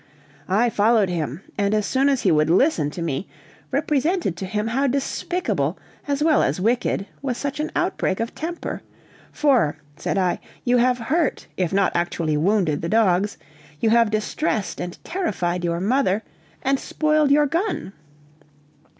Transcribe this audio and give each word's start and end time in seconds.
I 0.49 0.71
followed 0.71 1.09
him, 1.09 1.41
and 1.59 1.75
as 1.75 1.85
soon 1.85 2.09
as 2.09 2.23
he 2.23 2.31
would 2.31 2.49
listen 2.49 2.89
to 2.89 3.03
me, 3.03 3.27
represented 3.69 4.35
to 4.37 4.47
him 4.47 4.69
how 4.69 4.87
despicable, 4.87 5.77
as 6.07 6.23
well 6.23 6.41
as 6.41 6.59
wicked, 6.59 7.05
was 7.21 7.37
such 7.37 7.59
an 7.59 7.71
outbreak, 7.75 8.19
of 8.19 8.33
temper: 8.33 8.81
"for," 9.31 9.77
said 9.97 10.17
I, 10.17 10.39
"you 10.65 10.77
have 10.77 10.97
hurt, 10.97 11.45
if 11.55 11.71
not 11.71 11.91
actually 11.95 12.35
wounded, 12.35 12.81
the 12.81 12.89
dogs; 12.89 13.37
you 13.79 13.91
have 13.91 14.09
distressed 14.09 14.81
and 14.81 14.97
terrified 15.03 15.63
your 15.63 15.79
mother, 15.79 16.23
and 16.63 16.79
spoiled 16.79 17.29
your 17.29 17.45
gun." 17.45 17.93